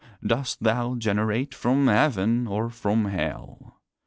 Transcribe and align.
dost 0.25 0.63
thou 0.63 0.95
generate 0.95 1.53
from 1.53 1.85
Heaven 1.85 2.47
or 2.47 2.71
from 2.71 3.05
Hell? 3.05 3.79